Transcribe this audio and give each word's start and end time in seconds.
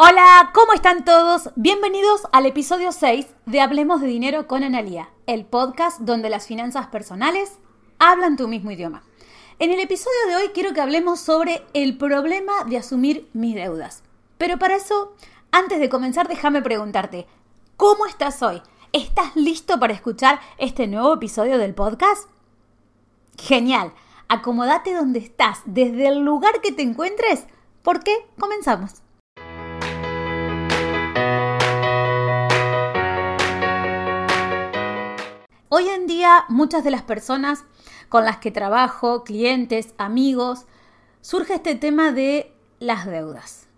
Hola, 0.00 0.52
¿cómo 0.54 0.74
están 0.74 1.04
todos? 1.04 1.50
Bienvenidos 1.56 2.22
al 2.30 2.46
episodio 2.46 2.92
6 2.92 3.26
de 3.46 3.60
Hablemos 3.60 4.00
de 4.00 4.06
Dinero 4.06 4.46
con 4.46 4.62
Analía, 4.62 5.10
el 5.26 5.44
podcast 5.44 5.98
donde 5.98 6.30
las 6.30 6.46
finanzas 6.46 6.86
personales 6.86 7.58
hablan 7.98 8.36
tu 8.36 8.46
mismo 8.46 8.70
idioma. 8.70 9.02
En 9.58 9.72
el 9.72 9.80
episodio 9.80 10.28
de 10.28 10.36
hoy 10.36 10.48
quiero 10.54 10.72
que 10.72 10.80
hablemos 10.80 11.18
sobre 11.18 11.64
el 11.74 11.98
problema 11.98 12.62
de 12.68 12.76
asumir 12.76 13.28
mis 13.32 13.56
deudas. 13.56 14.04
Pero 14.38 14.56
para 14.56 14.76
eso, 14.76 15.16
antes 15.50 15.80
de 15.80 15.88
comenzar, 15.88 16.28
déjame 16.28 16.62
preguntarte, 16.62 17.26
¿cómo 17.76 18.06
estás 18.06 18.40
hoy? 18.40 18.62
¿Estás 18.92 19.34
listo 19.34 19.80
para 19.80 19.94
escuchar 19.94 20.38
este 20.58 20.86
nuevo 20.86 21.14
episodio 21.14 21.58
del 21.58 21.74
podcast? 21.74 22.30
Genial, 23.36 23.92
acomódate 24.28 24.94
donde 24.94 25.18
estás, 25.18 25.62
desde 25.64 26.06
el 26.06 26.20
lugar 26.20 26.60
que 26.60 26.70
te 26.70 26.82
encuentres, 26.82 27.48
porque 27.82 28.12
comenzamos. 28.38 29.02
Hoy 35.70 35.86
en 35.90 36.06
día 36.06 36.46
muchas 36.48 36.82
de 36.82 36.90
las 36.90 37.02
personas 37.02 37.66
con 38.08 38.24
las 38.24 38.38
que 38.38 38.50
trabajo, 38.50 39.22
clientes, 39.22 39.92
amigos, 39.98 40.64
surge 41.20 41.56
este 41.56 41.74
tema 41.74 42.10
de 42.10 42.50
las 42.78 43.04
deudas. 43.04 43.68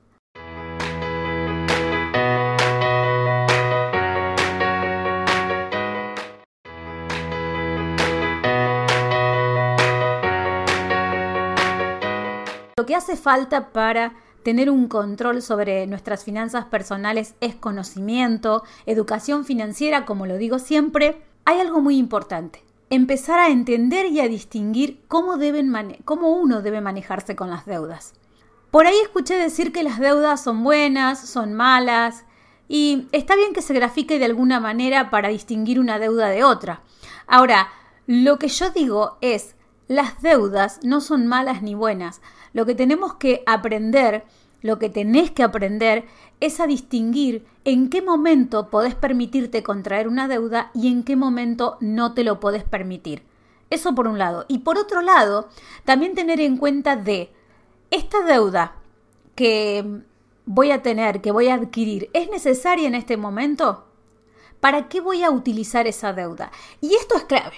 Lo 12.77 12.87
que 12.87 12.95
hace 12.95 13.17
falta 13.17 13.73
para 13.73 14.13
tener 14.45 14.71
un 14.71 14.87
control 14.87 15.43
sobre 15.43 15.89
nuestras 15.89 16.23
finanzas 16.23 16.67
personales 16.67 17.35
es 17.41 17.57
conocimiento, 17.57 18.63
educación 18.87 19.45
financiera, 19.45 20.07
como 20.07 20.27
lo 20.27 20.39
digo 20.39 20.61
siempre, 20.61 21.21
hay 21.45 21.61
algo 21.61 21.81
muy 21.81 21.97
importante. 21.97 22.63
Empezar 22.91 23.39
a 23.39 23.49
entender 23.49 24.07
y 24.07 24.21
a 24.21 24.29
distinguir 24.29 25.03
cómo, 25.09 25.39
cómo 26.05 26.33
uno 26.33 26.63
debe 26.63 26.81
manejarse 26.81 27.37
con 27.37 27.51
las 27.51 27.67
deudas. 27.67 28.15
Por 28.71 28.87
ahí 28.87 28.97
escuché 29.03 29.35
decir 29.35 29.73
que 29.73 29.83
las 29.83 29.99
deudas 29.99 30.43
son 30.43 30.63
buenas, 30.63 31.21
son 31.21 31.55
malas, 31.55 32.25
y 32.69 33.09
está 33.11 33.35
bien 33.35 33.53
que 33.53 33.63
se 33.63 33.75
grafique 33.75 34.21
de 34.21 34.27
alguna 34.27 34.61
manera 34.61 35.11
para 35.11 35.29
distinguir 35.29 35.81
una 35.81 35.99
deuda 35.99 36.29
de 36.29 36.45
otra. 36.45 36.83
Ahora, 37.27 37.69
lo 38.07 38.39
que 38.39 38.47
yo 38.47 38.71
digo 38.71 39.19
es, 39.21 39.57
las 39.89 40.23
deudas 40.23 40.79
no 40.85 41.01
son 41.01 41.27
malas 41.27 41.63
ni 41.63 41.75
buenas. 41.75 42.21
Lo 42.53 42.67
que 42.67 42.77
tenemos 42.77 43.15
que 43.15 43.43
aprender 43.45 44.25
lo 44.63 44.79
que 44.79 44.89
tenés 44.89 45.31
que 45.31 45.43
aprender 45.43 46.05
es 46.41 46.61
a 46.61 46.67
distinguir 46.67 47.47
en 47.65 47.91
qué 47.91 48.03
momento 48.03 48.71
podés 48.71 48.95
permitirte 48.95 49.63
contraer 49.63 50.09
una 50.09 50.29
deuda 50.29 50.71
y 50.75 50.89
en 50.89 51.03
qué 51.03 51.17
momento 51.17 51.77
no 51.81 52.15
te 52.15 52.25
lo 52.25 52.41
podés 52.41 52.65
permitir. 52.65 53.23
Eso 53.71 53.95
por 53.95 54.09
un 54.09 54.19
lado. 54.19 54.47
Y 54.49 54.59
por 54.59 54.79
otro 54.79 55.01
lado, 55.01 55.49
también 55.85 56.15
tener 56.15 56.41
en 56.41 56.57
cuenta 56.57 56.97
de 56.97 57.33
esta 57.91 58.23
deuda 58.23 58.77
que 59.35 60.03
voy 60.45 60.73
a 60.73 60.83
tener, 60.83 61.21
que 61.21 61.31
voy 61.31 61.49
a 61.49 61.55
adquirir, 61.55 62.11
¿es 62.13 62.29
necesaria 62.31 62.89
en 62.89 62.95
este 62.95 63.17
momento? 63.17 63.87
¿Para 64.59 64.89
qué 64.89 65.01
voy 65.01 65.23
a 65.23 65.31
utilizar 65.31 65.87
esa 65.87 66.13
deuda? 66.13 66.51
Y 66.81 66.95
esto 66.95 67.17
es 67.17 67.25
clave. 67.25 67.57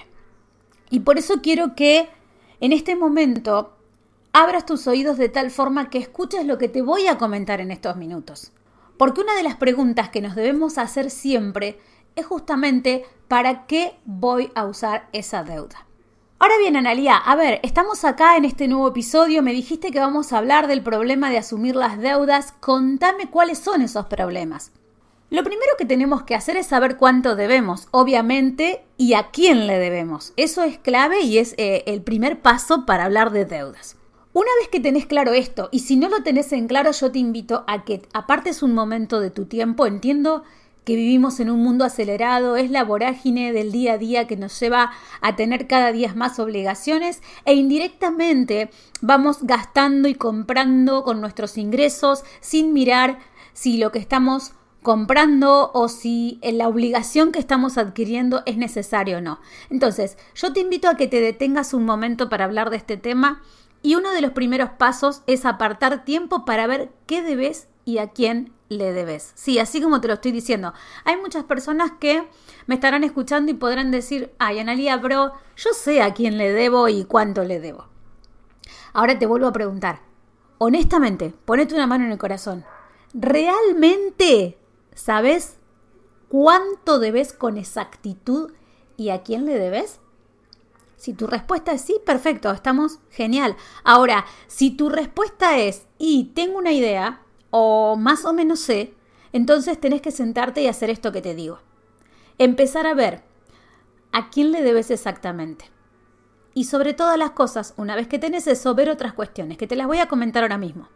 Y 0.90 1.00
por 1.00 1.18
eso 1.18 1.40
quiero 1.42 1.74
que 1.74 2.08
en 2.60 2.72
este 2.72 2.94
momento 2.94 3.76
abras 4.32 4.66
tus 4.66 4.86
oídos 4.86 5.18
de 5.18 5.28
tal 5.28 5.50
forma 5.50 5.90
que 5.90 5.98
escuches 5.98 6.46
lo 6.46 6.58
que 6.58 6.68
te 6.68 6.82
voy 6.82 7.06
a 7.06 7.18
comentar 7.18 7.60
en 7.60 7.70
estos 7.70 7.96
minutos. 7.96 8.52
Porque 8.96 9.20
una 9.20 9.34
de 9.34 9.42
las 9.42 9.56
preguntas 9.56 10.08
que 10.08 10.20
nos 10.20 10.34
debemos 10.34 10.78
hacer 10.78 11.10
siempre 11.10 11.78
es 12.16 12.26
justamente 12.26 13.04
¿para 13.28 13.66
qué 13.66 13.98
voy 14.04 14.50
a 14.54 14.64
usar 14.64 15.08
esa 15.12 15.42
deuda? 15.42 15.86
Ahora 16.38 16.58
bien, 16.58 16.76
Analia, 16.76 17.16
a 17.16 17.36
ver, 17.36 17.60
estamos 17.62 18.04
acá 18.04 18.36
en 18.36 18.44
este 18.44 18.66
nuevo 18.66 18.88
episodio, 18.88 19.42
me 19.42 19.52
dijiste 19.52 19.92
que 19.92 20.00
vamos 20.00 20.32
a 20.32 20.38
hablar 20.38 20.66
del 20.66 20.82
problema 20.82 21.30
de 21.30 21.38
asumir 21.38 21.76
las 21.76 21.98
deudas, 21.98 22.52
contame 22.58 23.30
cuáles 23.30 23.58
son 23.58 23.80
esos 23.80 24.06
problemas. 24.06 24.72
Lo 25.30 25.44
primero 25.44 25.70
que 25.78 25.86
tenemos 25.86 26.24
que 26.24 26.34
hacer 26.34 26.56
es 26.56 26.66
saber 26.66 26.96
cuánto 26.96 27.36
debemos, 27.36 27.86
obviamente, 27.92 28.84
y 28.98 29.14
a 29.14 29.30
quién 29.30 29.66
le 29.66 29.78
debemos. 29.78 30.32
Eso 30.36 30.62
es 30.64 30.78
clave 30.78 31.20
y 31.20 31.38
es 31.38 31.54
eh, 31.58 31.84
el 31.86 32.02
primer 32.02 32.42
paso 32.42 32.86
para 32.86 33.04
hablar 33.04 33.30
de 33.30 33.44
deudas. 33.44 33.96
Una 34.34 34.48
vez 34.60 34.68
que 34.68 34.80
tenés 34.80 35.04
claro 35.04 35.34
esto, 35.34 35.68
y 35.72 35.80
si 35.80 35.96
no 35.96 36.08
lo 36.08 36.22
tenés 36.22 36.52
en 36.52 36.66
claro, 36.66 36.90
yo 36.92 37.12
te 37.12 37.18
invito 37.18 37.64
a 37.66 37.84
que 37.84 38.00
apartes 38.14 38.62
un 38.62 38.72
momento 38.72 39.20
de 39.20 39.30
tu 39.30 39.44
tiempo. 39.44 39.84
Entiendo 39.84 40.42
que 40.84 40.96
vivimos 40.96 41.38
en 41.38 41.50
un 41.50 41.62
mundo 41.62 41.84
acelerado, 41.84 42.56
es 42.56 42.70
la 42.70 42.82
vorágine 42.82 43.52
del 43.52 43.72
día 43.72 43.92
a 43.92 43.98
día 43.98 44.26
que 44.26 44.38
nos 44.38 44.58
lleva 44.58 44.90
a 45.20 45.36
tener 45.36 45.66
cada 45.66 45.92
día 45.92 46.14
más 46.14 46.38
obligaciones 46.40 47.22
e 47.44 47.52
indirectamente 47.52 48.70
vamos 49.02 49.42
gastando 49.42 50.08
y 50.08 50.14
comprando 50.14 51.04
con 51.04 51.20
nuestros 51.20 51.58
ingresos 51.58 52.24
sin 52.40 52.72
mirar 52.72 53.18
si 53.52 53.76
lo 53.76 53.92
que 53.92 53.98
estamos 53.98 54.54
comprando 54.82 55.70
o 55.74 55.88
si 55.88 56.40
la 56.42 56.68
obligación 56.68 57.32
que 57.32 57.38
estamos 57.38 57.76
adquiriendo 57.78 58.42
es 58.46 58.56
necesario 58.56 59.18
o 59.18 59.20
no. 59.20 59.40
Entonces, 59.70 60.16
yo 60.34 60.52
te 60.52 60.60
invito 60.60 60.88
a 60.88 60.96
que 60.96 61.06
te 61.06 61.20
detengas 61.20 61.74
un 61.74 61.84
momento 61.84 62.28
para 62.28 62.46
hablar 62.46 62.70
de 62.70 62.78
este 62.78 62.96
tema 62.96 63.42
y 63.82 63.96
uno 63.96 64.12
de 64.12 64.20
los 64.20 64.32
primeros 64.32 64.70
pasos 64.70 65.22
es 65.26 65.44
apartar 65.44 66.04
tiempo 66.04 66.44
para 66.44 66.66
ver 66.66 66.90
qué 67.06 67.22
debes 67.22 67.68
y 67.84 67.98
a 67.98 68.08
quién 68.08 68.52
le 68.68 68.92
debes. 68.92 69.32
Sí, 69.34 69.58
así 69.58 69.82
como 69.82 70.00
te 70.00 70.08
lo 70.08 70.14
estoy 70.14 70.32
diciendo. 70.32 70.72
Hay 71.04 71.16
muchas 71.16 71.44
personas 71.44 71.92
que 71.98 72.26
me 72.66 72.76
estarán 72.76 73.04
escuchando 73.04 73.50
y 73.50 73.54
podrán 73.54 73.90
decir, 73.90 74.32
ay, 74.38 74.60
Analia, 74.60 74.96
bro, 74.96 75.32
yo 75.56 75.70
sé 75.74 76.00
a 76.00 76.14
quién 76.14 76.38
le 76.38 76.52
debo 76.52 76.88
y 76.88 77.04
cuánto 77.04 77.44
le 77.44 77.60
debo. 77.60 77.86
Ahora 78.92 79.18
te 79.18 79.26
vuelvo 79.26 79.48
a 79.48 79.52
preguntar, 79.52 80.00
honestamente, 80.58 81.34
ponete 81.44 81.74
una 81.74 81.86
mano 81.86 82.04
en 82.04 82.12
el 82.12 82.18
corazón. 82.18 82.64
¿Realmente 83.14 84.58
sabes 84.94 85.56
cuánto 86.28 86.98
debes 86.98 87.32
con 87.32 87.56
exactitud 87.56 88.52
y 88.96 89.10
a 89.10 89.22
quién 89.22 89.44
le 89.44 89.58
debes? 89.58 89.98
Si 91.02 91.14
tu 91.14 91.26
respuesta 91.26 91.72
es 91.72 91.80
sí, 91.80 91.96
perfecto, 92.06 92.52
estamos 92.52 93.00
genial. 93.10 93.56
Ahora, 93.82 94.24
si 94.46 94.70
tu 94.70 94.88
respuesta 94.88 95.58
es 95.58 95.88
y 95.98 96.26
tengo 96.32 96.58
una 96.58 96.70
idea 96.70 97.22
o 97.50 97.96
más 97.96 98.24
o 98.24 98.32
menos 98.32 98.60
sé, 98.60 98.94
entonces 99.32 99.80
tenés 99.80 100.00
que 100.00 100.12
sentarte 100.12 100.62
y 100.62 100.68
hacer 100.68 100.90
esto 100.90 101.10
que 101.10 101.20
te 101.20 101.34
digo. 101.34 101.58
Empezar 102.38 102.86
a 102.86 102.94
ver 102.94 103.24
a 104.12 104.30
quién 104.30 104.52
le 104.52 104.62
debes 104.62 104.92
exactamente. 104.92 105.64
Y 106.54 106.66
sobre 106.66 106.94
todas 106.94 107.18
las 107.18 107.32
cosas, 107.32 107.74
una 107.76 107.96
vez 107.96 108.06
que 108.06 108.20
tenés 108.20 108.46
eso, 108.46 108.76
ver 108.76 108.88
otras 108.88 109.12
cuestiones, 109.12 109.58
que 109.58 109.66
te 109.66 109.74
las 109.74 109.88
voy 109.88 109.98
a 109.98 110.06
comentar 110.06 110.44
ahora 110.44 110.56
mismo. 110.56 110.88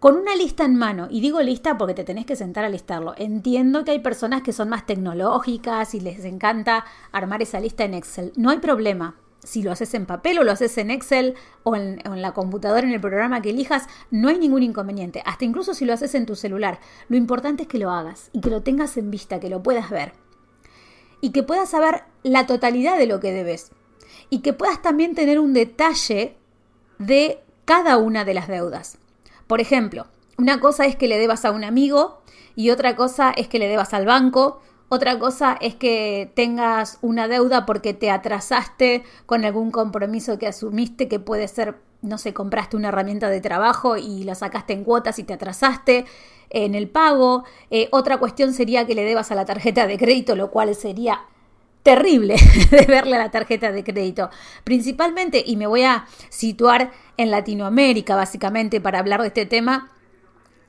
Con 0.00 0.16
una 0.16 0.34
lista 0.34 0.64
en 0.64 0.74
mano, 0.74 1.06
y 1.08 1.20
digo 1.20 1.40
lista 1.40 1.78
porque 1.78 1.94
te 1.94 2.02
tenés 2.02 2.26
que 2.26 2.34
sentar 2.34 2.64
a 2.64 2.68
listarlo, 2.68 3.14
entiendo 3.18 3.84
que 3.84 3.92
hay 3.92 4.00
personas 4.00 4.42
que 4.42 4.52
son 4.52 4.68
más 4.68 4.84
tecnológicas 4.84 5.94
y 5.94 6.00
les 6.00 6.24
encanta 6.24 6.84
armar 7.12 7.40
esa 7.40 7.60
lista 7.60 7.84
en 7.84 7.94
Excel. 7.94 8.32
No 8.34 8.50
hay 8.50 8.58
problema, 8.58 9.14
si 9.44 9.62
lo 9.62 9.72
haces 9.72 9.94
en 9.94 10.06
papel 10.06 10.38
o 10.38 10.44
lo 10.44 10.52
haces 10.52 10.76
en 10.78 10.90
Excel 10.90 11.34
o 11.62 11.76
en, 11.76 12.00
la 12.04 12.32
computadora, 12.32 12.86
en 12.86 12.92
el 12.92 13.00
programa 13.00 13.40
que 13.40 13.50
elijas, 13.50 13.86
no 14.10 14.28
hay 14.28 14.38
ningún 14.38 14.62
inconveniente. 14.62 15.22
Hasta 15.24 15.44
incluso 15.44 15.74
si 15.74 15.84
lo 15.84 15.92
haces 15.92 16.14
en 16.14 16.26
tu 16.26 16.34
celular. 16.34 16.80
Lo 17.08 17.16
importante 17.16 17.62
es 17.62 17.68
que 17.68 17.78
lo 17.78 17.90
hagas 17.90 18.30
y 18.32 18.40
que 18.40 18.50
lo 18.50 18.62
tengas 18.62 18.96
en 18.96 19.10
vista, 19.10 19.40
que 19.40 19.50
lo 19.50 19.62
puedas 19.62 19.90
ver. 19.90 20.12
Y 21.20 21.30
que 21.30 21.42
puedas 21.42 21.70
saber 21.70 22.04
la 22.22 22.46
totalidad 22.46 22.98
de 22.98 23.06
lo 23.06 23.20
que 23.20 23.32
debes. 23.32 23.70
Y 24.30 24.40
que 24.40 24.52
puedas 24.52 24.82
también 24.82 25.14
tener 25.14 25.38
un 25.38 25.52
detalle 25.52 26.36
de 26.98 27.40
cada 27.64 27.96
una 27.96 28.24
de 28.24 28.34
las 28.34 28.48
deudas. 28.48 28.98
Por 29.46 29.60
ejemplo, 29.60 30.06
una 30.38 30.60
cosa 30.60 30.86
es 30.86 30.96
que 30.96 31.08
le 31.08 31.18
debas 31.18 31.44
a 31.44 31.52
un 31.52 31.64
amigo 31.64 32.22
y 32.56 32.70
otra 32.70 32.96
cosa 32.96 33.30
es 33.30 33.48
que 33.48 33.58
le 33.58 33.68
debas 33.68 33.94
al 33.94 34.06
banco 34.06 34.60
otra 34.94 35.18
cosa 35.18 35.56
es 35.60 35.74
que 35.74 36.30
tengas 36.34 36.98
una 37.02 37.28
deuda 37.28 37.66
porque 37.66 37.94
te 37.94 38.10
atrasaste 38.10 39.04
con 39.26 39.44
algún 39.44 39.70
compromiso 39.70 40.38
que 40.38 40.46
asumiste, 40.46 41.08
que 41.08 41.18
puede 41.18 41.48
ser, 41.48 41.76
no 42.02 42.18
sé, 42.18 42.32
compraste 42.32 42.76
una 42.76 42.88
herramienta 42.88 43.28
de 43.28 43.40
trabajo 43.40 43.96
y 43.96 44.24
la 44.24 44.34
sacaste 44.34 44.72
en 44.72 44.84
cuotas 44.84 45.18
y 45.18 45.24
te 45.24 45.34
atrasaste 45.34 46.06
en 46.50 46.74
el 46.74 46.88
pago. 46.88 47.44
Eh, 47.70 47.88
otra 47.92 48.18
cuestión 48.18 48.52
sería 48.52 48.86
que 48.86 48.94
le 48.94 49.04
debas 49.04 49.30
a 49.30 49.34
la 49.34 49.44
tarjeta 49.44 49.86
de 49.86 49.98
crédito, 49.98 50.36
lo 50.36 50.50
cual 50.50 50.74
sería 50.74 51.20
terrible 51.82 52.36
de 52.70 52.86
verle 52.86 53.16
a 53.16 53.18
la 53.18 53.30
tarjeta 53.30 53.70
de 53.72 53.84
crédito. 53.84 54.30
Principalmente, 54.64 55.42
y 55.46 55.56
me 55.56 55.66
voy 55.66 55.82
a 55.82 56.06
situar 56.30 56.90
en 57.16 57.30
Latinoamérica 57.30 58.16
básicamente 58.16 58.80
para 58.80 58.98
hablar 58.98 59.20
de 59.20 59.28
este 59.28 59.46
tema, 59.46 59.90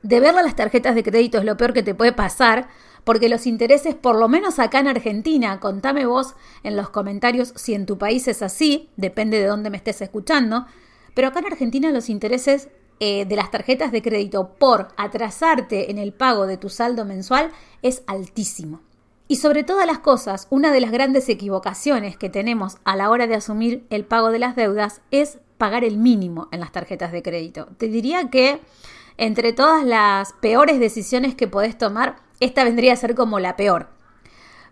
de 0.03 0.19
verle 0.19 0.41
a 0.41 0.43
las 0.43 0.55
tarjetas 0.55 0.93
de 0.93 1.01
crédito 1.01 1.39
es 1.39 1.45
lo 1.45 1.57
peor 1.57 1.73
que 1.73 1.81
te 1.81 1.95
puede 1.95 2.11
pasar 2.11 2.67
porque 3.05 3.29
los 3.29 3.47
intereses, 3.47 3.95
por 3.95 4.17
lo 4.17 4.27
menos 4.27 4.59
acá 4.59 4.79
en 4.79 4.89
Argentina, 4.89 5.61
contame 5.61 6.05
vos 6.05 6.33
en 6.63 6.75
los 6.75 6.89
comentarios 6.89 7.53
si 7.55 7.73
en 7.73 7.85
tu 7.85 7.97
país 7.97 8.27
es 8.27 8.41
así, 8.41 8.89
depende 8.97 9.39
de 9.39 9.45
dónde 9.45 9.69
me 9.69 9.77
estés 9.77 10.01
escuchando, 10.01 10.65
pero 11.13 11.29
acá 11.29 11.39
en 11.39 11.45
Argentina 11.45 11.91
los 11.91 12.09
intereses 12.09 12.67
eh, 12.99 13.25
de 13.25 13.35
las 13.35 13.51
tarjetas 13.51 13.91
de 13.91 14.01
crédito 14.01 14.55
por 14.57 14.89
atrasarte 14.97 15.91
en 15.91 15.97
el 15.97 16.13
pago 16.13 16.47
de 16.47 16.57
tu 16.57 16.69
saldo 16.69 17.05
mensual 17.05 17.51
es 17.81 18.03
altísimo. 18.07 18.81
Y 19.27 19.37
sobre 19.37 19.63
todas 19.63 19.87
las 19.87 19.99
cosas, 19.99 20.47
una 20.49 20.71
de 20.71 20.81
las 20.81 20.91
grandes 20.91 21.29
equivocaciones 21.29 22.17
que 22.17 22.29
tenemos 22.29 22.77
a 22.83 22.95
la 22.95 23.09
hora 23.09 23.27
de 23.27 23.35
asumir 23.35 23.85
el 23.89 24.05
pago 24.05 24.29
de 24.29 24.39
las 24.39 24.55
deudas 24.55 25.01
es 25.11 25.39
pagar 25.57 25.83
el 25.83 25.97
mínimo 25.97 26.47
en 26.51 26.59
las 26.59 26.71
tarjetas 26.71 27.11
de 27.11 27.23
crédito. 27.23 27.67
Te 27.77 27.87
diría 27.87 28.29
que 28.29 28.61
entre 29.17 29.53
todas 29.53 29.83
las 29.83 30.33
peores 30.33 30.79
decisiones 30.79 31.35
que 31.35 31.47
podés 31.47 31.77
tomar, 31.77 32.17
esta 32.39 32.63
vendría 32.63 32.93
a 32.93 32.97
ser 32.97 33.15
como 33.15 33.39
la 33.39 33.55
peor. 33.55 33.89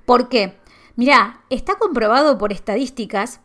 ¿Por 0.05 0.29
qué? 0.29 0.57
Mirá, 0.95 1.41
está 1.49 1.75
comprobado 1.75 2.37
por 2.37 2.51
estadísticas 2.51 3.41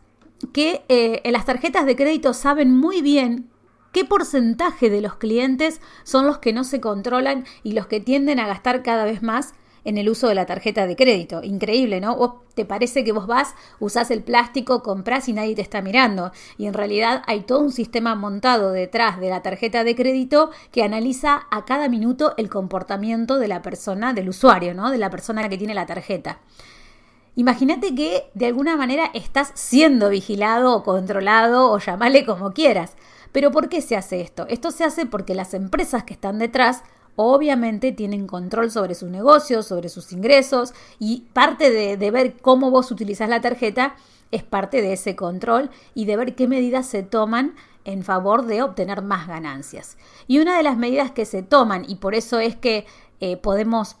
que 0.53 0.83
eh, 0.87 1.21
las 1.31 1.45
tarjetas 1.45 1.85
de 1.85 1.95
crédito 1.95 2.33
saben 2.33 2.75
muy 2.75 3.01
bien 3.01 3.49
qué 3.91 4.05
porcentaje 4.05 4.89
de 4.89 5.01
los 5.01 5.15
clientes 5.15 5.81
son 6.03 6.27
los 6.27 6.37
que 6.37 6.53
no 6.53 6.63
se 6.63 6.79
controlan 6.79 7.45
y 7.63 7.73
los 7.73 7.87
que 7.87 7.99
tienden 7.99 8.39
a 8.39 8.47
gastar 8.47 8.83
cada 8.83 9.05
vez 9.05 9.23
más 9.23 9.53
en 9.89 9.97
el 9.97 10.07
uso 10.07 10.27
de 10.27 10.35
la 10.35 10.45
tarjeta 10.45 10.85
de 10.85 10.95
crédito. 10.95 11.43
Increíble, 11.43 11.99
¿no? 11.99 12.15
¿Vos 12.15 12.33
te 12.53 12.63
parece 12.63 13.03
que 13.03 13.11
vos 13.11 13.25
vas, 13.25 13.55
usás 13.79 14.11
el 14.11 14.21
plástico, 14.21 14.83
compras 14.83 15.27
y 15.27 15.33
nadie 15.33 15.55
te 15.55 15.61
está 15.61 15.81
mirando. 15.81 16.31
Y 16.57 16.67
en 16.67 16.73
realidad 16.73 17.23
hay 17.25 17.41
todo 17.41 17.59
un 17.61 17.71
sistema 17.71 18.15
montado 18.15 18.71
detrás 18.71 19.19
de 19.19 19.29
la 19.29 19.41
tarjeta 19.41 19.83
de 19.83 19.95
crédito 19.95 20.51
que 20.71 20.83
analiza 20.83 21.47
a 21.49 21.65
cada 21.65 21.89
minuto 21.89 22.33
el 22.37 22.49
comportamiento 22.49 23.39
de 23.39 23.47
la 23.47 23.61
persona, 23.61 24.13
del 24.13 24.29
usuario, 24.29 24.73
¿no? 24.73 24.91
De 24.91 24.97
la 24.99 25.09
persona 25.09 25.49
que 25.49 25.57
tiene 25.57 25.73
la 25.73 25.85
tarjeta. 25.85 26.39
Imagínate 27.35 27.95
que 27.95 28.29
de 28.33 28.45
alguna 28.45 28.75
manera 28.75 29.09
estás 29.13 29.51
siendo 29.55 30.09
vigilado 30.09 30.75
o 30.75 30.83
controlado 30.83 31.71
o 31.71 31.79
llamale 31.79 32.25
como 32.25 32.51
quieras. 32.51 32.95
Pero 33.31 33.51
¿por 33.51 33.69
qué 33.69 33.81
se 33.81 33.95
hace 33.95 34.21
esto? 34.21 34.45
Esto 34.49 34.71
se 34.71 34.83
hace 34.83 35.05
porque 35.05 35.35
las 35.35 35.53
empresas 35.53 36.03
que 36.03 36.13
están 36.13 36.37
detrás 36.39 36.83
obviamente 37.15 37.91
tienen 37.91 38.27
control 38.27 38.71
sobre 38.71 38.95
sus 38.95 39.09
negocios, 39.09 39.67
sobre 39.67 39.89
sus 39.89 40.11
ingresos 40.11 40.73
y 40.99 41.25
parte 41.33 41.69
de, 41.69 42.11
ver 42.11 42.37
cómo 42.41 42.71
vos 42.71 42.91
utilizas 42.91 43.29
la 43.29 43.41
tarjeta 43.41 43.95
es 44.31 44.43
parte 44.43 44.81
de 44.81 44.93
ese 44.93 45.15
control 45.15 45.69
y 45.93 46.05
de 46.05 46.15
ver 46.15 46.35
qué 46.35 46.47
medidas 46.47 46.87
se 46.87 47.03
toman 47.03 47.55
en 47.85 48.03
favor 48.03 48.45
de 48.45 48.61
obtener 48.61 49.01
más 49.01 49.27
ganancias. 49.27 49.97
Y 50.27 50.39
una 50.39 50.57
de 50.57 50.63
las 50.63 50.77
medidas 50.77 51.11
que 51.11 51.25
se 51.25 51.41
toman, 51.41 51.85
y 51.87 51.95
por 51.95 52.13
eso 52.13 52.39
es 52.39 52.55
que 52.55 52.85
eh, 53.19 53.37
podemos 53.37 53.97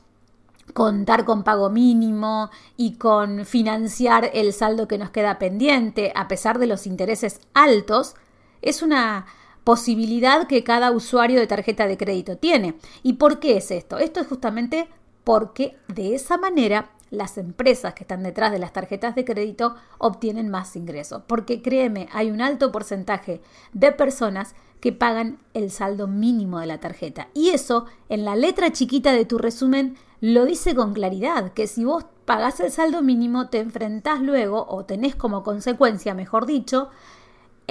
contar 0.73 1.25
con 1.25 1.43
pago 1.43 1.69
mínimo 1.69 2.51
y 2.77 2.93
con 2.93 3.45
financiar 3.45 4.29
el 4.33 4.53
saldo 4.53 4.87
que 4.87 4.97
nos 4.97 5.09
queda 5.09 5.39
pendiente 5.39 6.11
a 6.15 6.27
pesar 6.27 6.59
de 6.59 6.67
los 6.67 6.85
intereses 6.85 7.41
altos, 7.53 8.15
es 8.61 8.81
una 8.81 9.25
posibilidad 9.63 10.47
que 10.47 10.63
cada 10.63 10.91
usuario 10.91 11.39
de 11.39 11.47
tarjeta 11.47 11.87
de 11.87 11.97
crédito 11.97 12.37
tiene. 12.37 12.75
¿Y 13.03 13.13
por 13.13 13.39
qué 13.39 13.57
es 13.57 13.71
esto? 13.71 13.97
Esto 13.97 14.19
es 14.19 14.27
justamente 14.27 14.87
porque 15.23 15.77
de 15.87 16.15
esa 16.15 16.37
manera 16.37 16.91
las 17.11 17.37
empresas 17.37 17.93
que 17.93 18.03
están 18.03 18.23
detrás 18.23 18.51
de 18.51 18.59
las 18.59 18.73
tarjetas 18.73 19.15
de 19.15 19.25
crédito 19.25 19.75
obtienen 19.97 20.49
más 20.49 20.75
ingresos. 20.75 21.23
Porque 21.27 21.61
créeme, 21.61 22.07
hay 22.11 22.31
un 22.31 22.41
alto 22.41 22.71
porcentaje 22.71 23.41
de 23.73 23.91
personas 23.91 24.55
que 24.79 24.93
pagan 24.93 25.39
el 25.53 25.71
saldo 25.71 26.07
mínimo 26.07 26.59
de 26.59 26.67
la 26.67 26.79
tarjeta. 26.79 27.27
Y 27.33 27.49
eso, 27.49 27.85
en 28.07 28.25
la 28.25 28.35
letra 28.35 28.71
chiquita 28.71 29.11
de 29.11 29.25
tu 29.25 29.37
resumen, 29.37 29.97
lo 30.21 30.45
dice 30.45 30.75
con 30.75 30.93
claridad, 30.93 31.53
que 31.53 31.67
si 31.67 31.83
vos 31.83 32.05
pagás 32.25 32.59
el 32.59 32.71
saldo 32.71 33.01
mínimo, 33.01 33.49
te 33.49 33.59
enfrentás 33.59 34.21
luego, 34.21 34.65
o 34.69 34.85
tenés 34.85 35.15
como 35.15 35.43
consecuencia, 35.43 36.13
mejor 36.13 36.45
dicho, 36.45 36.89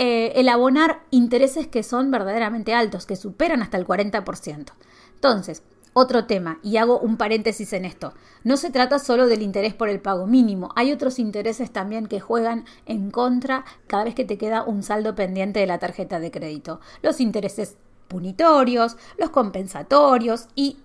eh, 0.00 0.32
el 0.36 0.48
abonar 0.48 1.00
intereses 1.10 1.66
que 1.66 1.82
son 1.82 2.12
verdaderamente 2.12 2.72
altos, 2.72 3.04
que 3.04 3.16
superan 3.16 3.62
hasta 3.62 3.78
el 3.78 3.84
40%. 3.84 4.72
Entonces, 5.14 5.64
otro 5.92 6.26
tema, 6.26 6.60
y 6.62 6.76
hago 6.76 7.00
un 7.00 7.16
paréntesis 7.16 7.72
en 7.72 7.84
esto, 7.84 8.14
no 8.44 8.56
se 8.56 8.70
trata 8.70 9.00
solo 9.00 9.26
del 9.26 9.42
interés 9.42 9.74
por 9.74 9.88
el 9.88 9.98
pago 9.98 10.28
mínimo, 10.28 10.70
hay 10.76 10.92
otros 10.92 11.18
intereses 11.18 11.72
también 11.72 12.06
que 12.06 12.20
juegan 12.20 12.64
en 12.86 13.10
contra 13.10 13.64
cada 13.88 14.04
vez 14.04 14.14
que 14.14 14.24
te 14.24 14.38
queda 14.38 14.62
un 14.62 14.84
saldo 14.84 15.16
pendiente 15.16 15.58
de 15.58 15.66
la 15.66 15.80
tarjeta 15.80 16.20
de 16.20 16.30
crédito. 16.30 16.80
Los 17.02 17.20
intereses 17.20 17.76
punitorios, 18.06 18.96
los 19.16 19.30
compensatorios 19.30 20.46
y 20.54 20.76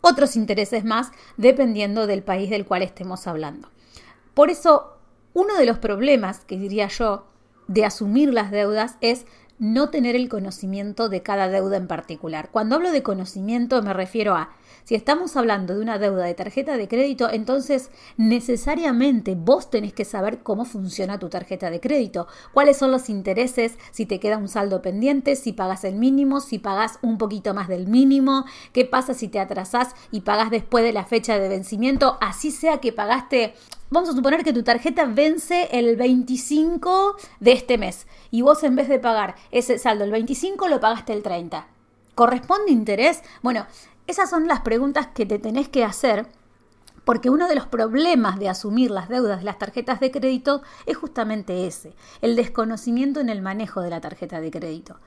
otros 0.00 0.34
intereses 0.34 0.84
más 0.84 1.12
dependiendo 1.36 2.08
del 2.08 2.24
país 2.24 2.50
del 2.50 2.66
cual 2.66 2.82
estemos 2.82 3.28
hablando. 3.28 3.70
Por 4.34 4.50
eso, 4.50 4.96
uno 5.34 5.56
de 5.56 5.66
los 5.66 5.78
problemas 5.78 6.44
que 6.44 6.58
diría 6.58 6.88
yo 6.88 7.26
de 7.68 7.84
asumir 7.84 8.32
las 8.32 8.50
deudas 8.50 8.96
es 9.00 9.26
no 9.58 9.88
tener 9.88 10.16
el 10.16 10.28
conocimiento 10.28 11.08
de 11.08 11.22
cada 11.22 11.48
deuda 11.48 11.76
en 11.76 11.86
particular. 11.86 12.50
Cuando 12.50 12.76
hablo 12.76 12.90
de 12.90 13.02
conocimiento 13.02 13.80
me 13.82 13.94
refiero 13.94 14.34
a 14.36 14.50
si 14.84 14.94
estamos 14.94 15.36
hablando 15.36 15.74
de 15.74 15.80
una 15.80 15.98
deuda 15.98 16.26
de 16.26 16.34
tarjeta 16.34 16.76
de 16.76 16.86
crédito, 16.86 17.28
entonces 17.28 17.90
necesariamente 18.16 19.34
vos 19.34 19.68
tenés 19.68 19.92
que 19.92 20.04
saber 20.04 20.44
cómo 20.44 20.64
funciona 20.64 21.18
tu 21.18 21.28
tarjeta 21.28 21.70
de 21.70 21.80
crédito, 21.80 22.28
cuáles 22.52 22.76
son 22.76 22.92
los 22.92 23.08
intereses, 23.08 23.78
si 23.90 24.06
te 24.06 24.20
queda 24.20 24.38
un 24.38 24.46
saldo 24.46 24.82
pendiente, 24.82 25.34
si 25.34 25.52
pagas 25.52 25.82
el 25.82 25.96
mínimo, 25.96 26.40
si 26.40 26.60
pagas 26.60 27.00
un 27.02 27.18
poquito 27.18 27.52
más 27.52 27.66
del 27.66 27.88
mínimo, 27.88 28.44
qué 28.72 28.84
pasa 28.84 29.12
si 29.12 29.26
te 29.26 29.40
atrasás 29.40 29.96
y 30.12 30.20
pagas 30.20 30.50
después 30.50 30.84
de 30.84 30.92
la 30.92 31.04
fecha 31.04 31.36
de 31.36 31.48
vencimiento, 31.48 32.16
así 32.20 32.52
sea 32.52 32.78
que 32.78 32.92
pagaste 32.92 33.54
Vamos 33.88 34.08
a 34.08 34.14
suponer 34.14 34.42
que 34.42 34.52
tu 34.52 34.64
tarjeta 34.64 35.04
vence 35.04 35.68
el 35.70 35.96
25 35.96 37.16
de 37.38 37.52
este 37.52 37.78
mes 37.78 38.08
y 38.32 38.42
vos 38.42 38.64
en 38.64 38.74
vez 38.74 38.88
de 38.88 38.98
pagar 38.98 39.36
ese 39.52 39.78
saldo 39.78 40.02
el 40.02 40.10
25 40.10 40.66
lo 40.66 40.80
pagaste 40.80 41.12
el 41.12 41.22
30. 41.22 41.68
¿Corresponde 42.16 42.72
interés? 42.72 43.22
Bueno, 43.42 43.64
esas 44.08 44.28
son 44.28 44.48
las 44.48 44.62
preguntas 44.62 45.06
que 45.08 45.24
te 45.24 45.38
tenés 45.38 45.68
que 45.68 45.84
hacer 45.84 46.26
porque 47.04 47.30
uno 47.30 47.46
de 47.46 47.54
los 47.54 47.66
problemas 47.66 48.40
de 48.40 48.48
asumir 48.48 48.90
las 48.90 49.08
deudas 49.08 49.38
de 49.38 49.44
las 49.44 49.58
tarjetas 49.58 50.00
de 50.00 50.10
crédito 50.10 50.62
es 50.86 50.96
justamente 50.96 51.68
ese, 51.68 51.94
el 52.22 52.34
desconocimiento 52.34 53.20
en 53.20 53.28
el 53.28 53.40
manejo 53.40 53.82
de 53.82 53.90
la 53.90 54.00
tarjeta 54.00 54.40
de 54.40 54.50
crédito. 54.50 54.98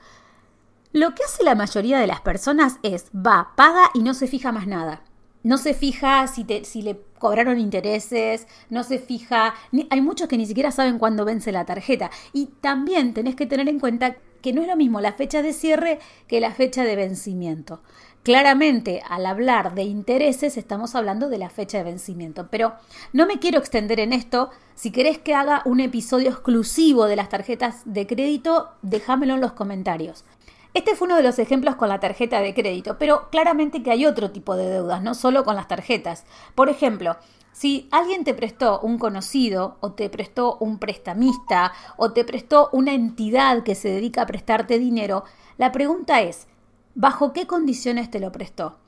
Lo 0.92 1.14
que 1.14 1.22
hace 1.22 1.44
la 1.44 1.54
mayoría 1.54 1.98
de 1.98 2.06
las 2.06 2.22
personas 2.22 2.78
es 2.82 3.10
va, 3.14 3.52
paga 3.56 3.90
y 3.92 4.02
no 4.02 4.14
se 4.14 4.26
fija 4.26 4.52
más 4.52 4.66
nada. 4.66 5.02
No 5.42 5.58
se 5.58 5.74
fija 5.74 6.26
si, 6.26 6.44
te, 6.44 6.64
si 6.64 6.82
le 6.82 7.00
cobraron 7.18 7.58
intereses, 7.58 8.46
no 8.68 8.84
se 8.84 8.98
fija, 8.98 9.54
hay 9.90 10.00
muchos 10.00 10.28
que 10.28 10.36
ni 10.36 10.46
siquiera 10.46 10.70
saben 10.70 10.98
cuándo 10.98 11.24
vence 11.24 11.52
la 11.52 11.64
tarjeta. 11.64 12.10
Y 12.32 12.46
también 12.60 13.14
tenés 13.14 13.36
que 13.36 13.46
tener 13.46 13.68
en 13.68 13.80
cuenta 13.80 14.16
que 14.42 14.52
no 14.52 14.62
es 14.62 14.68
lo 14.68 14.76
mismo 14.76 15.00
la 15.00 15.12
fecha 15.12 15.42
de 15.42 15.52
cierre 15.52 15.98
que 16.26 16.40
la 16.40 16.52
fecha 16.52 16.84
de 16.84 16.96
vencimiento. 16.96 17.82
Claramente, 18.22 19.02
al 19.08 19.24
hablar 19.24 19.74
de 19.74 19.82
intereses, 19.82 20.58
estamos 20.58 20.94
hablando 20.94 21.30
de 21.30 21.38
la 21.38 21.48
fecha 21.48 21.78
de 21.78 21.84
vencimiento. 21.84 22.48
Pero 22.50 22.74
no 23.14 23.26
me 23.26 23.38
quiero 23.38 23.58
extender 23.58 23.98
en 23.98 24.12
esto. 24.12 24.50
Si 24.74 24.90
querés 24.90 25.18
que 25.18 25.34
haga 25.34 25.62
un 25.64 25.80
episodio 25.80 26.28
exclusivo 26.28 27.06
de 27.06 27.16
las 27.16 27.30
tarjetas 27.30 27.82
de 27.86 28.06
crédito, 28.06 28.70
déjamelo 28.82 29.34
en 29.34 29.40
los 29.40 29.52
comentarios. 29.52 30.24
Este 30.72 30.94
fue 30.94 31.06
uno 31.06 31.16
de 31.16 31.24
los 31.24 31.40
ejemplos 31.40 31.74
con 31.74 31.88
la 31.88 31.98
tarjeta 31.98 32.40
de 32.40 32.54
crédito, 32.54 32.96
pero 32.96 33.28
claramente 33.30 33.82
que 33.82 33.90
hay 33.90 34.06
otro 34.06 34.30
tipo 34.30 34.54
de 34.54 34.68
deudas, 34.68 35.02
no 35.02 35.14
solo 35.14 35.44
con 35.44 35.56
las 35.56 35.66
tarjetas. 35.66 36.24
Por 36.54 36.68
ejemplo, 36.68 37.16
si 37.52 37.88
alguien 37.90 38.22
te 38.22 38.34
prestó 38.34 38.78
un 38.80 38.98
conocido 38.98 39.78
o 39.80 39.92
te 39.92 40.08
prestó 40.08 40.58
un 40.60 40.78
prestamista 40.78 41.72
o 41.96 42.12
te 42.12 42.24
prestó 42.24 42.70
una 42.72 42.92
entidad 42.94 43.64
que 43.64 43.74
se 43.74 43.88
dedica 43.88 44.22
a 44.22 44.26
prestarte 44.26 44.78
dinero, 44.78 45.24
la 45.58 45.72
pregunta 45.72 46.22
es, 46.22 46.46
¿bajo 46.94 47.32
qué 47.32 47.48
condiciones 47.48 48.08
te 48.08 48.20
lo 48.20 48.30
prestó? 48.30 48.78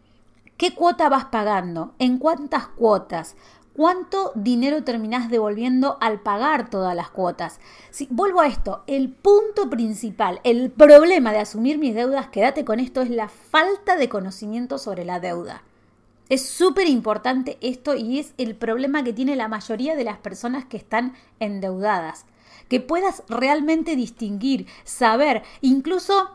¿Qué 0.57 0.77
cuota 0.77 1.09
vas 1.09 1.25
pagando? 1.25 1.95
¿En 1.99 2.19
cuántas 2.19 2.69
cuotas? 2.69 3.35
¿Cuánto 3.75 4.33
dinero 4.35 4.85
terminás 4.85 5.31
devolviendo 5.31 5.97
al 6.02 6.21
pagar 6.21 6.69
todas 6.69 6.95
las 6.95 7.09
cuotas? 7.09 7.59
Si, 7.91 8.07
vuelvo 8.11 8.43
a 8.43 8.47
esto, 8.47 8.83
el 8.87 9.09
punto 9.11 9.71
principal, 9.71 10.41
el 10.45 10.71
problema 10.71 11.33
de 11.33 11.38
asumir 11.38 11.79
mis 11.79 11.95
deudas, 11.95 12.29
quédate 12.29 12.67
con 12.67 12.81
esto, 12.81 13.00
es 13.00 13.09
la 13.09 13.29
falta 13.29 13.97
de 13.97 14.11
conocimiento 14.11 14.76
sobre 14.76 15.07
la 15.07 15.21
deuda. 15.21 15.62
Es 16.29 16.47
súper 16.47 16.87
importante 16.87 17.57
esto 17.62 17.95
y 17.95 18.19
es 18.19 18.35
el 18.37 18.57
problema 18.57 19.05
que 19.05 19.14
tiene 19.14 19.37
la 19.37 19.49
mayoría 19.49 19.97
de 19.97 20.05
las 20.05 20.19
personas 20.19 20.67
que 20.67 20.76
están 20.76 21.14
endeudadas. 21.41 22.26
Que 22.69 22.81
puedas 22.81 23.23
realmente 23.29 23.97
distinguir, 23.97 24.67
saber, 24.85 25.43
incluso 25.62 26.31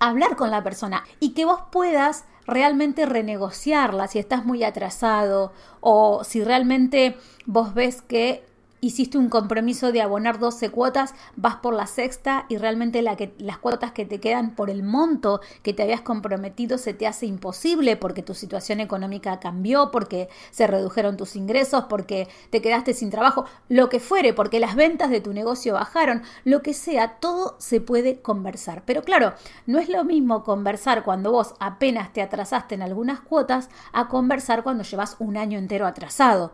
hablar 0.00 0.34
con 0.34 0.50
la 0.50 0.64
persona 0.64 1.04
y 1.20 1.30
que 1.30 1.44
vos 1.44 1.60
puedas 1.70 2.24
realmente 2.48 3.06
renegociarla 3.06 4.08
si 4.08 4.18
estás 4.18 4.44
muy 4.44 4.64
atrasado 4.64 5.52
o 5.80 6.24
si 6.24 6.42
realmente 6.42 7.16
vos 7.44 7.74
ves 7.74 8.02
que 8.02 8.47
hiciste 8.80 9.18
un 9.18 9.28
compromiso 9.28 9.92
de 9.92 10.02
abonar 10.02 10.38
12 10.38 10.70
cuotas, 10.70 11.14
vas 11.36 11.56
por 11.56 11.74
la 11.74 11.86
sexta 11.86 12.46
y 12.48 12.56
realmente 12.56 13.02
las 13.02 13.58
cuotas 13.58 13.92
que 13.92 14.04
te 14.04 14.20
quedan 14.20 14.54
por 14.54 14.70
el 14.70 14.82
monto 14.82 15.40
que 15.62 15.72
te 15.72 15.82
habías 15.82 16.02
comprometido 16.02 16.78
se 16.78 16.94
te 16.94 17.06
hace 17.06 17.26
imposible 17.26 17.96
porque 17.96 18.22
tu 18.22 18.34
situación 18.34 18.80
económica 18.80 19.40
cambió, 19.40 19.90
porque 19.90 20.28
se 20.50 20.66
redujeron 20.66 21.16
tus 21.16 21.36
ingresos, 21.36 21.84
porque 21.88 22.28
te 22.50 22.62
quedaste 22.62 22.94
sin 22.94 23.10
trabajo, 23.10 23.44
lo 23.68 23.88
que 23.88 24.00
fuere, 24.00 24.32
porque 24.32 24.60
las 24.60 24.76
ventas 24.76 25.10
de 25.10 25.20
tu 25.20 25.32
negocio 25.32 25.74
bajaron, 25.74 26.22
lo 26.44 26.62
que 26.62 26.74
sea, 26.74 27.18
todo 27.20 27.56
se 27.58 27.80
puede 27.80 28.20
conversar. 28.20 28.82
Pero 28.84 29.02
claro, 29.02 29.34
no 29.66 29.78
es 29.78 29.88
lo 29.88 30.04
mismo 30.04 30.44
conversar 30.44 31.04
cuando 31.04 31.32
vos 31.32 31.54
apenas 31.58 32.12
te 32.12 32.22
atrasaste 32.22 32.74
en 32.74 32.82
algunas 32.82 33.20
cuotas 33.20 33.68
a 33.92 34.08
conversar 34.08 34.62
cuando 34.62 34.84
llevas 34.84 35.16
un 35.18 35.36
año 35.36 35.58
entero 35.58 35.86
atrasado. 35.86 36.52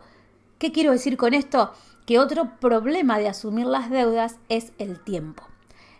¿Qué 0.57 0.71
quiero 0.71 0.91
decir 0.91 1.17
con 1.17 1.33
esto? 1.33 1.73
Que 2.05 2.19
otro 2.19 2.57
problema 2.59 3.17
de 3.19 3.27
asumir 3.27 3.65
las 3.65 3.89
deudas 3.89 4.37
es 4.49 4.73
el 4.77 4.99
tiempo. 4.99 5.43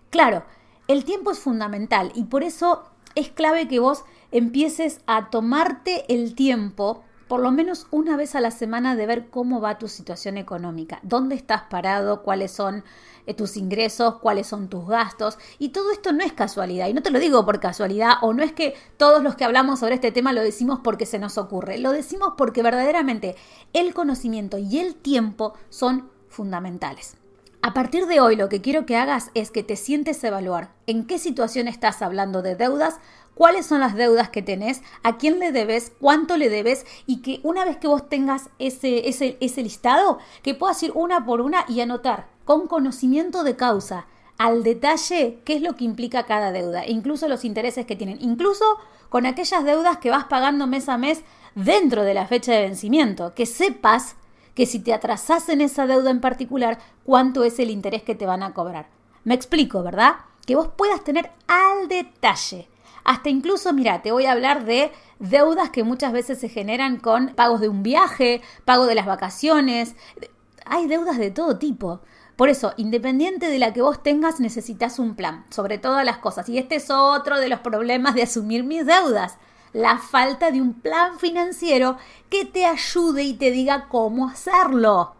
Claro, 0.09 0.43
el 0.87 1.03
tiempo 1.03 1.31
es 1.31 1.39
fundamental 1.39 2.11
y 2.15 2.25
por 2.25 2.43
eso 2.43 2.83
es 3.15 3.29
clave 3.29 3.67
que 3.67 3.79
vos 3.79 4.03
empieces 4.31 5.01
a 5.07 5.29
tomarte 5.29 6.05
el 6.13 6.35
tiempo 6.35 7.03
por 7.27 7.39
lo 7.39 7.51
menos 7.51 7.87
una 7.91 8.17
vez 8.17 8.35
a 8.35 8.41
la 8.41 8.51
semana 8.51 8.95
de 8.95 9.07
ver 9.07 9.29
cómo 9.29 9.59
va 9.59 9.79
tu 9.79 9.87
situación 9.87 10.37
económica, 10.37 10.99
dónde 11.03 11.35
estás 11.35 11.63
parado, 11.69 12.21
cuáles 12.21 12.51
son 12.51 12.83
eh, 13.25 13.33
tus 13.33 13.57
ingresos, 13.57 14.15
cuáles 14.19 14.47
son 14.47 14.69
tus 14.69 14.87
gastos. 14.87 15.37
Y 15.57 15.69
todo 15.69 15.91
esto 15.91 16.11
no 16.13 16.23
es 16.23 16.33
casualidad. 16.33 16.87
Y 16.87 16.93
no 16.93 17.01
te 17.01 17.09
lo 17.09 17.19
digo 17.19 17.45
por 17.45 17.59
casualidad 17.59 18.13
o 18.21 18.33
no 18.33 18.43
es 18.43 18.53
que 18.53 18.75
todos 18.97 19.23
los 19.23 19.35
que 19.35 19.43
hablamos 19.43 19.79
sobre 19.79 19.95
este 19.95 20.11
tema 20.11 20.33
lo 20.33 20.41
decimos 20.41 20.79
porque 20.83 21.05
se 21.05 21.19
nos 21.19 21.37
ocurre. 21.37 21.79
Lo 21.79 21.91
decimos 21.91 22.33
porque 22.37 22.61
verdaderamente 22.61 23.35
el 23.73 23.93
conocimiento 23.93 24.57
y 24.57 24.79
el 24.79 24.95
tiempo 24.95 25.53
son 25.69 26.09
fundamentales. 26.29 27.17
A 27.63 27.73
partir 27.73 28.05
de 28.05 28.19
hoy 28.19 28.35
lo 28.35 28.47
que 28.47 28.61
quiero 28.61 28.85
que 28.85 28.95
hagas 28.95 29.31
es 29.33 29.49
que 29.49 29.63
te 29.63 29.75
sientes 29.75 30.23
evaluar 30.23 30.69
en 30.85 31.07
qué 31.07 31.17
situación 31.17 31.67
estás 31.67 32.03
hablando 32.03 32.43
de 32.43 32.55
deudas, 32.55 32.99
cuáles 33.35 33.67
son 33.67 33.81
las 33.81 33.93
deudas 33.93 34.29
que 34.29 34.41
tenés, 34.41 34.81
a 35.03 35.17
quién 35.17 35.39
le 35.39 35.51
debes, 35.51 35.91
cuánto 35.99 36.37
le 36.37 36.49
debes 36.49 36.85
y 37.05 37.21
que 37.21 37.39
una 37.43 37.65
vez 37.65 37.77
que 37.77 37.87
vos 37.87 38.09
tengas 38.09 38.49
ese, 38.57 39.07
ese, 39.07 39.37
ese 39.39 39.61
listado, 39.61 40.17
que 40.41 40.55
puedas 40.55 40.81
ir 40.81 40.91
una 40.95 41.25
por 41.25 41.41
una 41.41 41.65
y 41.67 41.81
anotar 41.81 42.27
con 42.45 42.67
conocimiento 42.67 43.43
de 43.43 43.55
causa 43.55 44.07
al 44.37 44.63
detalle 44.63 45.39
qué 45.45 45.55
es 45.55 45.61
lo 45.61 45.75
que 45.75 45.85
implica 45.85 46.25
cada 46.25 46.51
deuda, 46.51 46.87
incluso 46.87 47.27
los 47.27 47.45
intereses 47.45 47.85
que 47.85 47.95
tienen, 47.95 48.17
incluso 48.21 48.65
con 49.09 49.25
aquellas 49.25 49.63
deudas 49.63 49.97
que 49.97 50.09
vas 50.09 50.25
pagando 50.25 50.67
mes 50.67 50.89
a 50.89 50.97
mes 50.97 51.23
dentro 51.55 52.03
de 52.03 52.13
la 52.13 52.27
fecha 52.27 52.51
de 52.51 52.61
vencimiento, 52.61 53.33
que 53.33 53.45
sepas 53.45 54.15
que 54.53 54.65
si 54.65 54.79
te 54.79 54.93
atrasas 54.93 55.49
en 55.49 55.61
esa 55.61 55.85
deuda 55.85 56.09
en 56.11 56.21
particular, 56.21 56.79
cuánto 57.03 57.43
es 57.43 57.59
el 57.59 57.69
interés 57.69 58.03
que 58.03 58.15
te 58.15 58.25
van 58.25 58.43
a 58.43 58.53
cobrar. 58.53 58.87
Me 59.23 59.35
explico, 59.35 59.83
¿verdad? 59.83 60.15
Que 60.45 60.55
vos 60.55 60.69
puedas 60.75 61.03
tener 61.03 61.31
al 61.47 61.87
detalle. 61.87 62.67
Hasta 63.05 63.29
incluso, 63.29 63.71
mira, 63.71 64.01
te 64.01 64.11
voy 64.11 64.25
a 64.25 64.31
hablar 64.31 64.65
de 64.65 64.91
deudas 65.19 65.69
que 65.69 65.83
muchas 65.83 66.11
veces 66.11 66.39
se 66.39 66.49
generan 66.49 66.97
con 66.97 67.35
pagos 67.35 67.61
de 67.61 67.69
un 67.69 67.83
viaje, 67.83 68.41
pago 68.65 68.87
de 68.87 68.95
las 68.95 69.05
vacaciones. 69.05 69.95
Hay 70.65 70.87
deudas 70.87 71.19
de 71.19 71.29
todo 71.29 71.59
tipo. 71.59 72.01
Por 72.35 72.49
eso, 72.49 72.73
independiente 72.77 73.47
de 73.47 73.59
la 73.59 73.73
que 73.73 73.83
vos 73.83 74.01
tengas, 74.01 74.39
necesitas 74.39 74.97
un 74.97 75.15
plan 75.15 75.45
sobre 75.51 75.77
todas 75.77 76.03
las 76.03 76.17
cosas. 76.17 76.49
Y 76.49 76.57
este 76.57 76.75
es 76.75 76.89
otro 76.89 77.39
de 77.39 77.47
los 77.47 77.59
problemas 77.59 78.15
de 78.15 78.23
asumir 78.23 78.63
mis 78.63 78.87
deudas. 78.87 79.37
La 79.71 79.99
falta 79.99 80.49
de 80.49 80.59
un 80.59 80.73
plan 80.73 81.19
financiero 81.19 81.97
que 82.29 82.43
te 82.43 82.65
ayude 82.65 83.23
y 83.23 83.35
te 83.35 83.51
diga 83.51 83.87
cómo 83.87 84.27
hacerlo. 84.27 85.15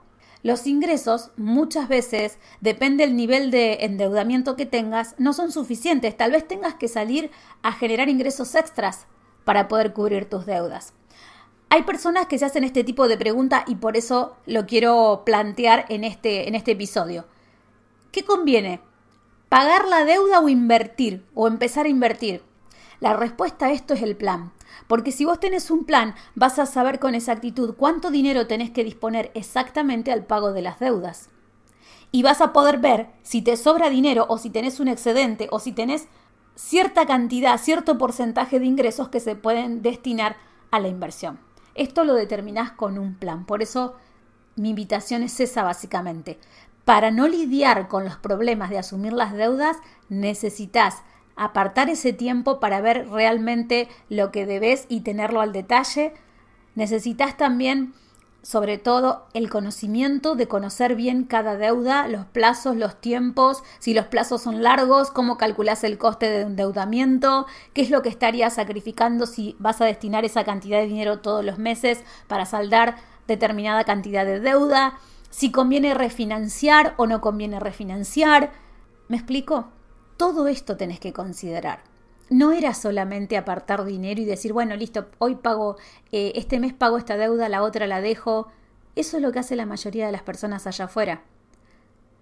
Los 0.45 0.67
ingresos 0.67 1.31
muchas 1.37 1.87
veces, 1.87 2.37
depende 2.61 3.03
del 3.03 3.15
nivel 3.15 3.49
de 3.49 3.79
endeudamiento 3.81 4.55
que 4.55 4.67
tengas, 4.67 5.15
no 5.17 5.33
son 5.33 5.51
suficientes. 5.51 6.15
Tal 6.15 6.29
vez 6.29 6.47
tengas 6.47 6.75
que 6.75 6.87
salir 6.87 7.31
a 7.63 7.71
generar 7.71 8.09
ingresos 8.09 8.53
extras 8.53 9.07
para 9.43 9.67
poder 9.67 9.91
cubrir 9.93 10.29
tus 10.29 10.45
deudas. 10.45 10.93
Hay 11.69 11.81
personas 11.81 12.27
que 12.27 12.37
se 12.37 12.45
hacen 12.45 12.63
este 12.63 12.83
tipo 12.83 13.07
de 13.07 13.17
pregunta 13.17 13.65
y 13.65 13.73
por 13.73 13.97
eso 13.97 14.37
lo 14.45 14.67
quiero 14.67 15.23
plantear 15.25 15.87
en 15.89 16.03
este, 16.03 16.47
en 16.47 16.53
este 16.53 16.73
episodio. 16.73 17.25
¿Qué 18.11 18.23
conviene? 18.23 18.81
¿Pagar 19.49 19.87
la 19.87 20.05
deuda 20.05 20.41
o 20.41 20.47
invertir? 20.47 21.25
¿O 21.33 21.47
empezar 21.47 21.87
a 21.87 21.89
invertir? 21.89 22.43
La 22.99 23.15
respuesta 23.15 23.65
a 23.65 23.71
esto 23.71 23.95
es 23.95 24.03
el 24.03 24.15
plan. 24.15 24.51
Porque 24.87 25.11
si 25.11 25.25
vos 25.25 25.39
tenés 25.39 25.71
un 25.71 25.85
plan, 25.85 26.15
vas 26.35 26.59
a 26.59 26.65
saber 26.65 26.99
con 26.99 27.15
exactitud 27.15 27.75
cuánto 27.75 28.11
dinero 28.11 28.47
tenés 28.47 28.71
que 28.71 28.83
disponer 28.83 29.31
exactamente 29.33 30.11
al 30.11 30.25
pago 30.25 30.53
de 30.53 30.61
las 30.61 30.79
deudas. 30.79 31.29
Y 32.11 32.23
vas 32.23 32.41
a 32.41 32.53
poder 32.53 32.77
ver 32.77 33.09
si 33.23 33.41
te 33.41 33.57
sobra 33.57 33.89
dinero 33.89 34.25
o 34.29 34.37
si 34.37 34.49
tenés 34.49 34.79
un 34.79 34.87
excedente 34.87 35.47
o 35.51 35.59
si 35.59 35.71
tenés 35.71 36.07
cierta 36.55 37.05
cantidad, 37.05 37.57
cierto 37.59 37.97
porcentaje 37.97 38.59
de 38.59 38.65
ingresos 38.65 39.09
que 39.09 39.19
se 39.19 39.35
pueden 39.35 39.81
destinar 39.81 40.37
a 40.71 40.79
la 40.79 40.87
inversión. 40.87 41.39
Esto 41.75 42.05
lo 42.05 42.13
determinás 42.13 42.71
con 42.71 42.97
un 42.97 43.15
plan. 43.15 43.45
Por 43.45 43.61
eso 43.61 43.95
mi 44.55 44.69
invitación 44.69 45.23
es 45.23 45.39
esa 45.39 45.63
básicamente. 45.63 46.39
Para 46.85 47.11
no 47.11 47.27
lidiar 47.27 47.87
con 47.87 48.05
los 48.05 48.15
problemas 48.15 48.69
de 48.69 48.77
asumir 48.77 49.11
las 49.11 49.33
deudas, 49.33 49.77
necesitas 50.07 51.03
apartar 51.35 51.89
ese 51.89 52.13
tiempo 52.13 52.59
para 52.59 52.81
ver 52.81 53.09
realmente 53.09 53.87
lo 54.09 54.31
que 54.31 54.45
debes 54.45 54.85
y 54.89 55.01
tenerlo 55.01 55.41
al 55.41 55.51
detalle. 55.51 56.13
Necesitas 56.75 57.37
también 57.37 57.93
sobre 58.45 58.77
todo 58.77 59.25
el 59.33 59.49
conocimiento 59.49 60.35
de 60.35 60.47
conocer 60.47 60.95
bien 60.95 61.23
cada 61.23 61.57
deuda, 61.57 62.07
los 62.07 62.27
plazos, 62.27 62.75
los 62.75 63.01
tiempos, 63.01 63.63
si 63.79 63.95
los 63.95 64.05
plazos 64.05 64.43
son 64.43 64.61
largos, 64.61 65.09
cómo 65.09 65.35
calculas 65.37 65.83
el 65.83 65.97
coste 65.97 66.29
de 66.29 66.41
endeudamiento, 66.41 67.47
qué 67.73 67.81
es 67.81 67.89
lo 67.89 68.03
que 68.03 68.09
estarías 68.09 68.53
sacrificando 68.53 69.25
si 69.25 69.55
vas 69.57 69.81
a 69.81 69.85
destinar 69.85 70.25
esa 70.25 70.43
cantidad 70.43 70.79
de 70.79 70.85
dinero 70.85 71.21
todos 71.21 71.43
los 71.43 71.57
meses 71.57 72.03
para 72.27 72.45
saldar 72.45 72.97
determinada 73.27 73.83
cantidad 73.83 74.25
de 74.25 74.39
deuda, 74.39 74.99
si 75.31 75.51
conviene 75.51 75.95
refinanciar 75.95 76.93
o 76.97 77.07
no 77.07 77.21
conviene 77.21 77.59
refinanciar. 77.59 78.51
¿Me 79.07 79.17
explico? 79.17 79.71
Todo 80.17 80.47
esto 80.47 80.77
tenés 80.77 80.99
que 80.99 81.13
considerar 81.13 81.83
no 82.29 82.51
era 82.51 82.73
solamente 82.73 83.37
apartar 83.37 83.85
dinero 83.85 84.21
y 84.21 84.25
decir, 84.25 84.53
bueno, 84.53 84.75
listo, 84.75 85.07
hoy 85.19 85.35
pago, 85.35 85.77
eh, 86.11 86.33
este 86.35 86.59
mes 86.59 86.73
pago 86.73 86.97
esta 86.97 87.17
deuda, 87.17 87.49
la 87.49 87.63
otra 87.63 87.87
la 87.87 88.01
dejo. 88.01 88.47
Eso 88.95 89.17
es 89.17 89.23
lo 89.23 89.31
que 89.31 89.39
hace 89.39 89.55
la 89.55 89.65
mayoría 89.65 90.05
de 90.05 90.11
las 90.11 90.23
personas 90.23 90.65
allá 90.65 90.85
afuera. 90.85 91.21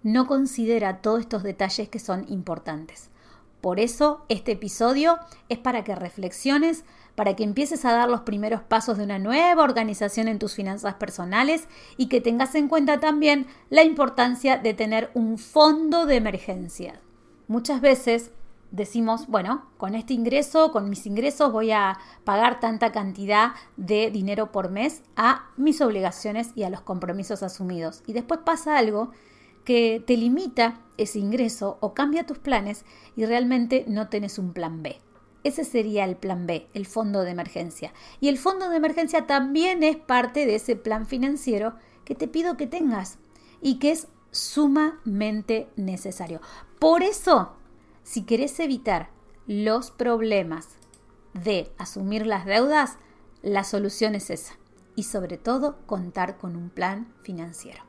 No 0.02 0.28
considera 0.28 1.02
todos 1.02 1.22
estos 1.22 1.44
detalles 1.44 1.88
que 1.88 2.00
son 2.00 2.26
importantes. 2.28 3.10
Por 3.62 3.80
eso 3.80 4.26
este 4.28 4.54
episodio 4.54 5.20
es 5.48 5.58
para 5.58 5.86
que 5.86 5.96
reflexiones, 5.96 6.84
para 7.16 7.38
que 7.38 7.46
empieces 7.46 7.86
a 7.86 7.94
dar 7.94 8.10
los 8.10 8.22
primeros 8.22 8.62
pasos 8.62 8.98
de 8.98 9.06
una 9.06 9.20
nueva 9.20 9.64
organización 9.64 10.28
en 10.28 10.40
tus 10.40 10.54
finanzas 10.56 10.96
personales 10.96 11.70
y 11.96 12.08
que 12.08 12.20
tengas 12.20 12.56
en 12.56 12.68
cuenta 12.68 13.00
también 13.00 13.48
la 13.70 13.84
importancia 13.84 14.58
de 14.58 14.74
tener 14.74 15.12
un 15.14 15.38
fondo 15.38 16.06
de 16.06 16.18
emergencia. 16.18 17.03
Muchas 17.48 17.82
veces 17.82 18.32
decimos, 18.72 19.28
bueno, 19.28 19.68
con 19.78 19.94
este 19.94 20.14
ingreso, 20.14 20.72
con 20.72 20.90
mis 20.90 21.06
ingresos 21.06 21.52
voy 21.52 21.72
a 21.72 22.00
pagar 22.24 22.60
tanta 22.60 22.92
cantidad 22.92 23.52
de 23.78 24.10
dinero 24.10 24.52
por 24.52 24.72
mes 24.72 25.04
a 25.16 25.50
mis 25.58 25.80
obligaciones 25.80 26.52
y 26.56 26.64
a 26.64 26.70
los 26.70 26.82
compromisos 26.82 27.44
asumidos. 27.44 28.02
Y 28.08 28.14
después 28.14 28.40
pasa 28.44 28.78
algo 28.78 29.12
que 29.64 30.04
te 30.06 30.18
limita 30.18 30.82
ese 30.98 31.20
ingreso 31.20 31.78
o 31.82 31.94
cambia 31.94 32.26
tus 32.26 32.40
planes 32.40 32.84
y 33.16 33.26
realmente 33.26 33.86
no 33.88 34.10
tenés 34.10 34.40
un 34.40 34.54
plan 34.54 34.82
B. 34.82 35.00
Ese 35.44 35.66
sería 35.66 36.06
el 36.06 36.16
plan 36.16 36.48
B, 36.48 36.68
el 36.74 36.86
fondo 36.86 37.22
de 37.22 37.32
emergencia. 37.32 37.94
Y 38.22 38.30
el 38.30 38.38
fondo 38.38 38.70
de 38.70 38.78
emergencia 38.78 39.28
también 39.28 39.84
es 39.84 39.98
parte 39.98 40.46
de 40.46 40.56
ese 40.56 40.76
plan 40.76 41.06
financiero 41.06 41.76
que 42.06 42.16
te 42.16 42.28
pido 42.28 42.58
que 42.58 42.68
tengas 42.68 43.20
y 43.62 43.80
que 43.80 43.92
es 43.92 44.08
sumamente 44.32 45.68
necesario. 45.76 46.42
Por 46.84 47.02
eso 47.02 47.54
si 48.04 48.24
querés 48.24 48.60
evitar 48.60 49.10
los 49.48 49.90
problemas 49.90 50.68
de 51.34 51.72
asumir 51.78 52.28
las 52.28 52.46
deudas, 52.46 52.98
la 53.42 53.64
solución 53.64 54.16
es 54.16 54.30
esa. 54.30 54.58
Y 54.94 55.04
sobre 55.04 55.38
todo, 55.38 55.78
contar 55.86 56.38
con 56.38 56.58
un 56.58 56.70
plan 56.70 57.08
financiero. 57.24 57.82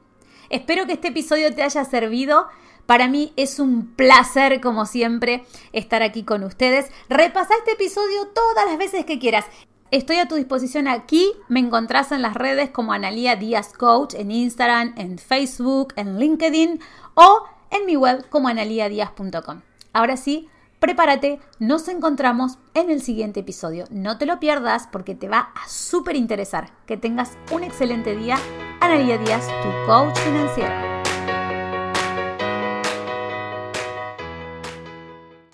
Espero 0.48 0.86
que 0.86 0.92
este 0.92 1.08
episodio 1.08 1.52
te 1.52 1.64
haya 1.64 1.84
servido. 1.84 2.46
Para 2.86 3.08
mí 3.08 3.32
es 3.34 3.58
un 3.58 3.96
placer, 3.96 4.60
como 4.60 4.86
siempre, 4.86 5.44
estar 5.72 6.04
aquí 6.04 6.22
con 6.22 6.44
ustedes. 6.44 6.88
Repasa 7.08 7.52
este 7.58 7.72
episodio 7.72 8.28
todas 8.28 8.64
las 8.64 8.78
veces 8.78 9.04
que 9.04 9.18
quieras. 9.18 9.44
Estoy 9.90 10.18
a 10.18 10.28
tu 10.28 10.36
disposición 10.36 10.86
aquí. 10.86 11.32
Me 11.48 11.58
encontrás 11.58 12.12
en 12.12 12.22
las 12.22 12.34
redes 12.34 12.70
como 12.70 12.92
Analia 12.92 13.34
Díaz 13.34 13.72
Coach, 13.72 14.14
en 14.14 14.30
Instagram, 14.30 14.94
en 14.96 15.18
Facebook, 15.18 15.94
en 15.96 16.20
LinkedIn 16.20 16.78
o 17.14 17.53
en 17.74 17.84
mi 17.84 17.96
web 17.96 18.26
como 18.30 18.48
analiadíaz.com. 18.48 19.60
Ahora 19.92 20.16
sí, 20.16 20.48
prepárate, 20.78 21.40
nos 21.58 21.88
encontramos 21.88 22.58
en 22.72 22.90
el 22.90 23.02
siguiente 23.02 23.40
episodio. 23.40 23.84
No 23.90 24.16
te 24.16 24.26
lo 24.26 24.40
pierdas 24.40 24.88
porque 24.90 25.14
te 25.14 25.28
va 25.28 25.50
a 25.54 25.68
súper 25.68 26.16
interesar. 26.16 26.70
Que 26.86 26.96
tengas 26.96 27.36
un 27.52 27.64
excelente 27.64 28.16
día. 28.16 28.38
Analia 28.80 29.18
Díaz, 29.18 29.46
tu 29.62 29.86
coach 29.86 30.18
financiero. 30.20 30.93